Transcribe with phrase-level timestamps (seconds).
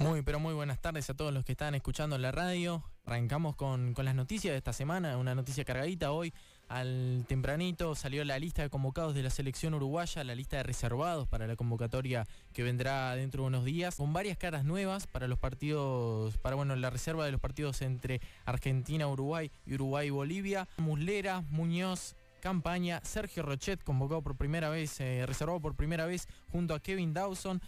[0.00, 2.82] Muy, pero muy buenas tardes a todos los que están escuchando la radio.
[3.04, 6.10] Arrancamos con, las noticias de esta semana, una noticia cargadita.
[6.10, 6.32] Hoy,
[6.68, 11.28] al tempranito, salió la lista de convocados de la selección uruguaya, la lista de reservados
[11.28, 15.38] para la convocatoria que vendrá dentro de unos días, con varias caras nuevas para los
[15.38, 20.66] partidos, para bueno, la reserva de los partidos entre Argentina, Uruguay y Uruguay-Bolivia.
[20.78, 26.74] Muslera, Muñoz, Campaña, Sergio Rochet, convocado por primera vez, eh, reservado por primera vez junto
[26.74, 27.60] a Kevin Dawson,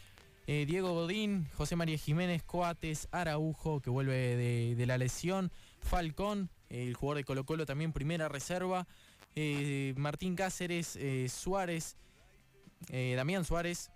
[0.47, 6.95] eh, Diego Godín, José María Jiménez, Coates, Araujo, que vuelve de, la lesión, Falcón, el
[6.95, 8.89] jugador de Colo Colo también primera reserva,
[9.37, 11.97] eh, Martín Cáceres, eh, Suárez,
[12.91, 13.93] Damián Suárez,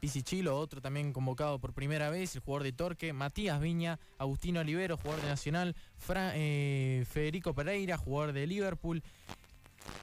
[0.00, 4.96] Pisichilo, otro también convocado por primera vez, el jugador de Torque, Matías Viña, Agustino Olivero,
[4.96, 9.02] jugador de Nacional, Federico Pereira, jugador de Liverpool,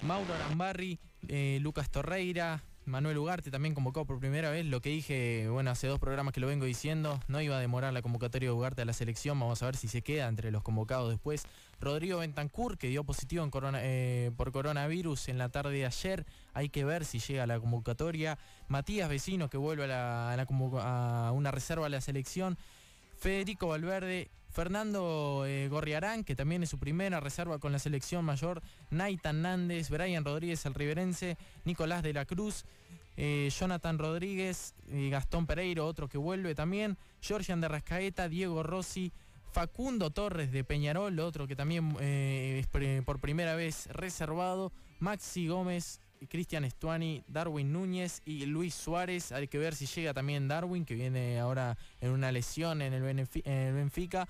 [0.04, 1.00] Mauro Arambarri,
[1.60, 4.66] Lucas Torreira, Manuel Ugarte también convocado por primera vez.
[4.66, 7.92] Lo que dije, bueno, hace dos programas que lo vengo diciendo, no iba a demorar
[7.94, 9.40] la convocatoria de Ugarte a la selección.
[9.40, 11.44] Vamos a ver si se queda entre los convocados después.
[11.80, 16.26] Rodrigo Bentancur, que dio positivo eh, por coronavirus en la tarde de ayer.
[16.54, 18.38] Hay que ver si llega a la convocatoria.
[18.68, 22.58] Matías Vecino, que vuelve a, a una reserva a la selección.
[23.18, 28.62] Federico Valverde Fernando eh, Gorriarán, que también es su primera reserva con la selección mayor,
[28.90, 32.64] Naitan Nández, Brian Rodríguez, el riverense, Nicolás de la Cruz,
[33.18, 39.12] eh, Jonathan Rodríguez, Gastón Pereiro, otro que vuelve también, Georgian de Rascaeta, Diego Rossi,
[39.52, 46.00] Facundo Torres de Peñarol, otro que también eh, es por primera vez reservado, Maxi Gómez,
[46.30, 49.32] Cristian Estuani, Darwin Núñez y Luis Suárez.
[49.32, 53.02] Hay que ver si llega también Darwin, que viene ahora en una lesión en el,
[53.04, 54.28] Benfica.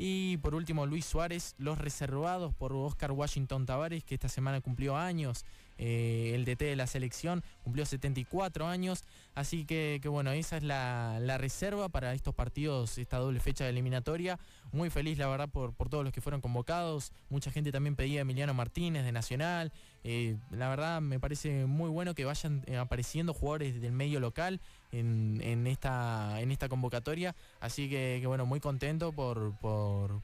[0.00, 4.96] Y por último, Luis Suárez, los reservados por Oscar Washington Tavares, que esta semana cumplió
[4.96, 5.44] años
[5.76, 9.04] eh, el DT de la selección, cumplió 74 años,
[9.34, 14.38] así que, bueno, esa es la, reserva para estos partidos, esta doble fecha de eliminatoria.
[14.70, 17.12] Muy feliz, la verdad, por, por todos los que fueron convocados.
[17.28, 19.72] Mucha gente también pedía a Emiliano Martínez de Nacional.
[20.04, 24.60] Eh, la verdad, me parece muy bueno que vayan eh, apareciendo jugadores del medio local
[24.92, 27.34] en, esta, en esta convocatoria.
[27.60, 29.54] Así que, bueno, muy contento por,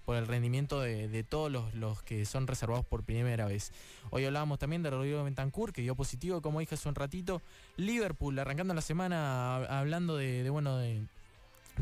[0.09, 3.73] el rendimiento de, todos los, los, que son reservados por primera vez.
[4.11, 7.43] Hoy hablábamos también de Rodrigo Ventanas que dio positivo, como dije hace un ratito.
[7.77, 11.03] Liverpool, arrancando la semana hablando de, bueno, de,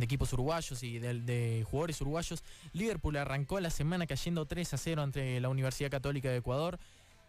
[0.01, 2.43] equipos uruguayos y de, jugadores uruguayos.
[2.73, 6.79] Liverpool arrancó la semana cayendo 3 a 0 ante la Universidad Católica de Ecuador.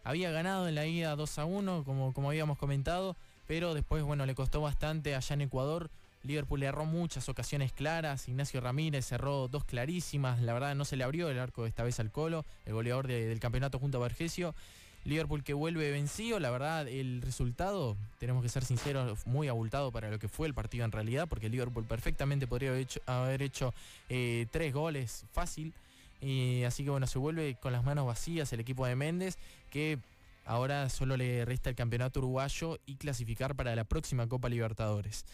[0.03, 3.15] Había ganado en la ida 2 a 1, como, como habíamos comentado,
[3.47, 5.89] pero después, bueno, le costó bastante allá en Ecuador.
[6.23, 8.27] Liverpool le erró muchas ocasiones claras.
[8.29, 10.41] Ignacio Ramírez cerró dos clarísimas.
[10.41, 13.39] La verdad, no se le abrió el arco esta vez al Colo, el goleador del
[13.39, 14.55] campeonato junto a Vergesio.
[15.05, 20.09] Liverpool que vuelve vencido, la verdad el resultado, tenemos que ser sinceros, muy abultado para
[20.09, 22.71] lo que fue el partido en realidad, porque Liverpool perfectamente podría
[23.05, 23.73] haber hecho,
[24.07, 25.73] eh, tres goles fácil,
[26.21, 29.37] y así que bueno, se vuelve con las manos vacías el equipo de Méndez,
[29.69, 29.99] que
[30.45, 35.25] ahora solo le resta el campeonato uruguayo y clasificar para la próxima Copa Libertadores.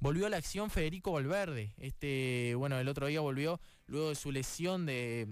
[0.00, 4.32] Volvió a la acción Federico Valverde, este, bueno, el otro día volvió luego de su
[4.32, 5.28] lesión de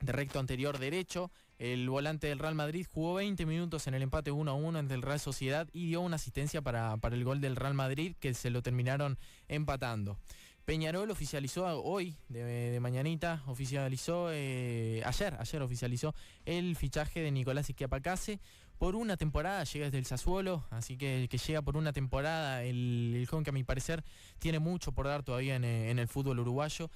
[0.00, 1.30] recto anterior derecho.
[1.58, 4.94] El volante del Real Madrid jugó 20 minutos en el empate 1 a 1 entre
[4.94, 8.50] el Real Sociedad y dio una asistencia para, el gol del Real Madrid que se
[8.50, 10.18] lo terminaron empatando.
[10.66, 16.12] Peñarol oficializó hoy, de, mañanita, oficializó, eh, ayer, ayer oficializó
[16.44, 18.40] el fichaje de Nicolás Isquiapacase
[18.76, 23.14] por una temporada, llega desde el Sassuolo, así que que llega por una temporada, el,
[23.16, 24.02] el joven que a mi parecer
[24.40, 26.90] tiene mucho por dar todavía en, en el fútbol uruguayo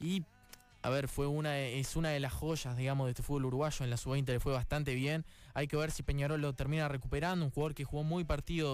[0.00, 0.24] y
[0.82, 3.84] a ver, fue una, es una de las joyas, digamos, de este fútbol uruguayo.
[3.84, 5.26] En la sub-20 le fue bastante bien.
[5.54, 7.44] Hay que ver si Peñarol lo termina recuperando.
[7.44, 8.26] Un jugador que jugó muy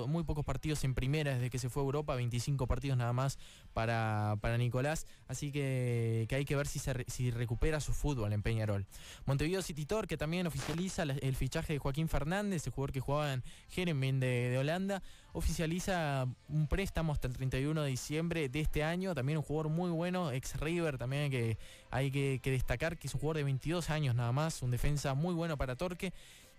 [0.07, 3.39] muy pocos partidos en primera desde que se fue a Europa, 25 partidos nada más
[3.73, 5.07] para, para Nicolás.
[5.29, 8.87] Así que, hay que ver si, si recupera su fútbol en Peñarol.
[9.25, 13.33] Montevideo City Tor, que también oficializa el fichaje de Joaquín Fernández, el jugador que jugaba
[13.33, 15.03] en Jeremín de, de Holanda,
[15.37, 19.15] oficializa un préstamo hasta el 31 de diciembre de este año.
[19.15, 21.59] También un jugador muy bueno, ex River también que
[21.91, 25.35] hay que, destacar que es un jugador de 22 años nada más, un defensa muy
[25.35, 26.13] bueno para Torque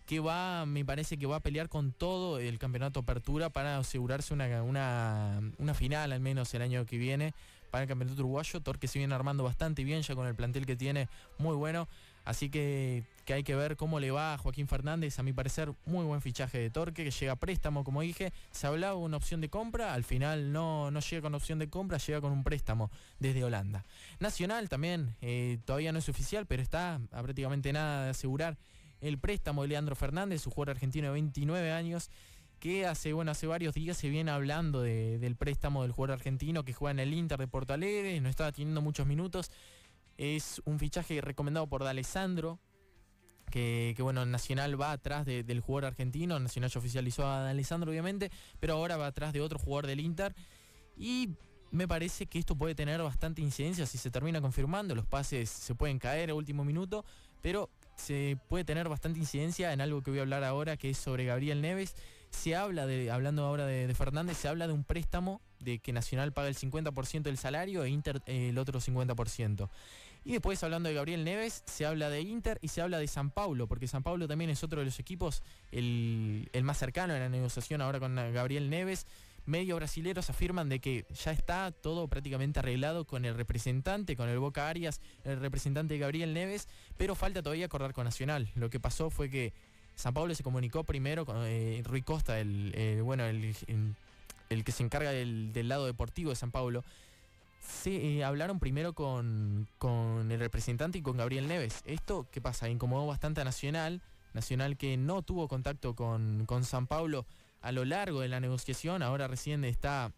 [0.07, 4.33] que va, me parece que va a pelear con todo el campeonato apertura para asegurarse
[4.33, 7.33] una, una, final al menos el año que viene
[7.71, 8.62] para el campeonato uruguayo.
[8.62, 11.89] Torque se viene armando bastante bien ya con el plantel que tiene, muy bueno.
[12.24, 15.19] Así que, que hay que ver cómo le va a Joaquín Fernández.
[15.19, 18.31] A mi parecer, muy buen fichaje de Torque, que llega a préstamo, como dije.
[18.51, 21.69] Se hablaba de una opción de compra, al final no, no llega con opción de
[21.69, 23.83] compra, llega con un préstamo desde Holanda.
[24.19, 28.57] Nacional también, eh, todavía no es oficial, pero está a prácticamente nada de asegurar
[29.01, 32.09] el préstamo de Leandro Fernández, su jugador argentino de 29 años.
[32.59, 36.73] que hace, bueno, hace varios días se viene hablando del préstamo del jugador argentino que
[36.73, 39.51] juega en el Inter de Porto Alegre, no estaba teniendo muchos minutos.
[40.17, 42.59] Es un fichaje recomendado por D'Alessandro,
[43.51, 48.73] que, bueno, Nacional va atrás del jugador argentino, Nacional ya oficializó a D'Alessandro obviamente, pero
[48.73, 50.35] ahora va atrás de otro jugador del Inter.
[50.97, 51.29] Y
[51.69, 55.75] me parece que esto puede tener bastante incidencia si se termina confirmando, los pases se
[55.75, 57.05] pueden caer a último minuto,
[57.41, 60.97] pero se puede tener bastante incidencia en algo que voy a hablar ahora, que es
[60.97, 61.95] sobre Gabriel Neves.
[62.29, 66.33] Se habla de, hablando ahora de, Fernández, se habla de un préstamo de que Nacional
[66.33, 69.69] paga el 50% del salario e Inter el otro 50%.
[70.23, 73.31] Y después hablando de Gabriel Neves, se habla de Inter y se habla de San
[73.31, 75.41] Paulo, porque San Paulo también es otro de los equipos,
[75.71, 79.05] el, el más cercano en la negociación ahora con Gabriel Neves
[79.47, 84.39] medios brasileros afirman de que ya está todo prácticamente arreglado con el representante, con el
[84.39, 86.67] Boca Arias, el representante Gabriel Neves,
[86.97, 88.49] pero falta todavía acordar con Nacional.
[88.55, 89.53] Lo que pasó fue que
[89.95, 95.11] San Pablo se comunicó primero con eh, Rui Costa, el, bueno, el, que se encarga
[95.11, 96.83] del, lado deportivo de San Pablo.
[97.61, 101.81] Se eh, hablaron primero con, con el representante y con Gabriel Neves.
[101.85, 102.69] Esto, ¿qué pasa?
[102.69, 104.01] Incomodó bastante a Nacional.
[104.33, 107.25] Nacional que no tuvo contacto con, con San Pablo
[107.68, 109.04] a lo largo de la negociación.
[109.04, 110.14] Ahora recién está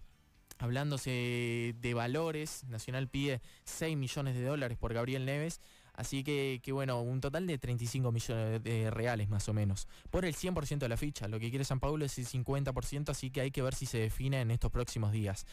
[0.60, 2.64] hablándose de valores.
[2.66, 5.60] Nacional pide 6 millones de dólares por Gabriel Neves.
[6.00, 9.86] Así que, bueno, un total de 35 millones de reales más o menos.
[10.10, 11.28] Por el 100% de la ficha.
[11.28, 13.98] Lo que quiere San Paulo es el 50%, así que hay que ver si se
[13.98, 15.46] define en estos próximos días.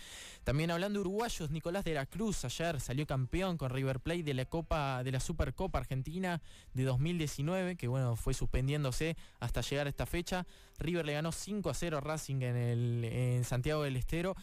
[0.45, 4.35] También hablando de uruguayos, Nicolás de la Cruz ayer salió campeón con River Plate de
[4.35, 6.41] la Copa de la Supercopa Argentina
[6.75, 10.47] de 2019, que bueno, fue suspendiéndose hasta llegar a esta fecha.
[10.79, 14.37] River le ganó 5 a 0 a Racing en, el, en Santiago del Estero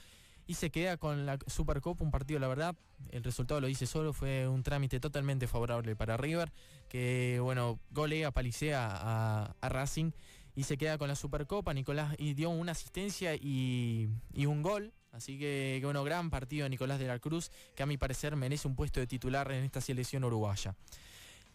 [0.48, 2.76] y se queda con la Supercopa, un partido, la verdad,
[3.12, 6.52] el resultado lo dice solo, fue un trámite totalmente favorable para River,
[6.90, 10.12] que bueno, golea, palicea a, a Racing
[10.56, 15.38] y se queda con la Supercopa, Nicolás y dio una asistencia y, un gol, así
[15.38, 18.68] que, que, bueno, gran partido de Nicolás de la Cruz, que a mi parecer merece
[18.68, 20.76] un puesto de titular en esta selección uruguaya.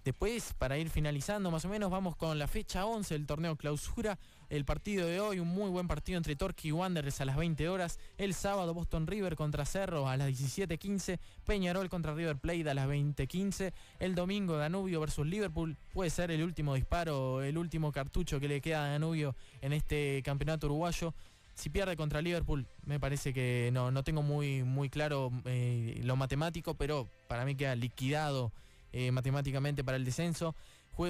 [0.08, 4.18] Después, para ir finalizando más o menos, vamos con la fecha 11 del torneo clausura.
[4.48, 7.68] El partido de hoy, un muy buen partido entre Torque y Wanderers a las 20
[7.68, 7.98] horas.
[8.16, 11.18] El sábado, Boston River contra Cerro a las 17.15.
[11.44, 13.74] Peñarol contra River Plate a las 20.15.
[13.98, 15.76] El domingo, Danubio versus Liverpool.
[15.92, 20.22] Puede ser el último disparo, el último cartucho que le queda a Danubio en este
[20.24, 21.12] campeonato uruguayo
[21.54, 26.14] si pierde contra Liverpool, me parece que no, no tengo muy, muy claro eh, lo
[26.14, 28.52] matemático, pero para mí queda liquidado
[28.92, 30.54] eh, matemáticamente para el descenso.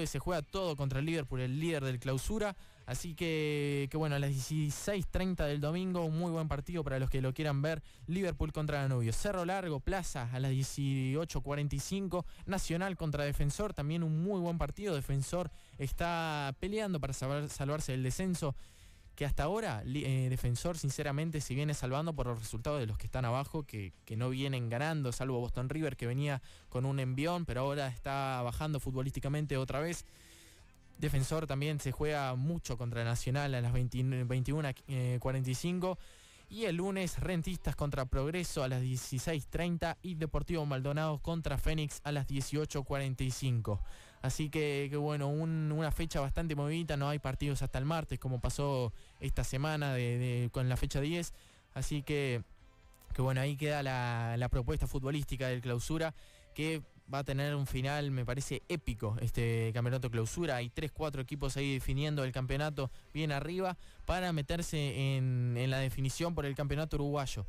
[0.07, 2.57] se juega todo contra el Liverpool, el líder del clausura.
[2.87, 7.11] Así que, que bueno, a las 16.30 del domingo, un muy buen partido para los
[7.11, 7.83] que lo quieran ver.
[8.07, 9.13] Liverpool contra Danubio.
[9.13, 12.25] Cerro Largo, Plaza a las 18.45.
[12.47, 14.95] Nacional contra Defensor, también un muy buen partido.
[14.95, 18.55] Defensor está peleando para salvarse del descenso
[19.19, 23.07] que hasta ahora eh, Defensor sinceramente se viene salvando por los resultados de los que
[23.07, 27.63] están abajo, que, no vienen ganando, salvo Boston River que venía con un envión, pero
[27.63, 30.05] ahora está bajando futbolísticamente otra vez.
[30.99, 35.99] Defensor también se juega mucho contra Nacional a las 21.45.
[36.49, 42.13] Y el lunes, Rentistas contra Progreso a las 16.30 y Deportivo Maldonado contra Fénix a
[42.13, 43.81] las 18.45.
[44.21, 48.93] Así que, bueno, una fecha bastante movida, no hay partidos hasta el martes como pasó
[49.21, 49.97] esta semana
[50.51, 51.33] con la fecha 10.
[51.75, 52.43] Así que,
[53.15, 56.15] que bueno, ahí queda la, propuesta futbolística del clausura
[56.55, 56.83] que
[57.13, 60.57] va a tener un final, me parece, épico este campeonato clausura.
[60.57, 66.45] Hay 3-4 equipos ahí definiendo el campeonato bien arriba para meterse en, la definición por
[66.45, 67.47] el campeonato uruguayo.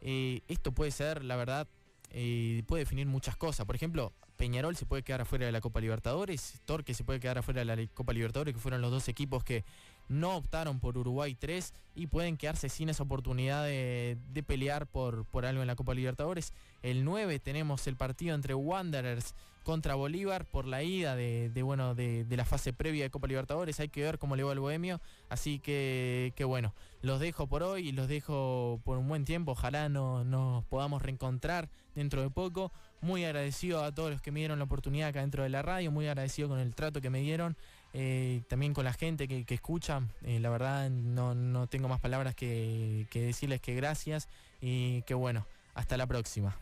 [0.00, 1.66] Eh, esto puede ser, la verdad,
[2.10, 3.66] eh, puede definir muchas cosas.
[3.66, 7.38] Por ejemplo, Peñarol se puede quedar afuera de la Copa Libertadores, Torque se puede quedar
[7.38, 9.64] afuera de la Copa Libertadores, que fueron los dos equipos que
[10.08, 15.44] no optaron por Uruguay 3 y pueden quedarse sin esa oportunidad de, pelear por, por
[15.46, 16.52] algo en la Copa Libertadores.
[16.82, 19.34] El 9 tenemos el partido entre Wanderers
[19.68, 23.78] contra Bolívar por la ida de, bueno, de, la fase previa de Copa Libertadores.
[23.80, 24.98] Hay que ver cómo le va el Bohemio.
[25.28, 26.72] Así que, que bueno,
[27.02, 29.52] los dejo por hoy y los dejo por un buen tiempo.
[29.52, 32.72] Ojalá no, nos podamos reencontrar dentro de poco.
[33.02, 35.90] Muy agradecido a todos los que me dieron la oportunidad acá dentro de la radio.
[35.90, 37.54] Muy agradecido con el trato que me dieron.
[37.94, 40.02] Eh, también con la gente que, escucha.
[40.22, 44.28] Eh, la verdad no, no, tengo más palabras que, que decirles que gracias
[44.60, 46.56] y que bueno, hasta la próxima.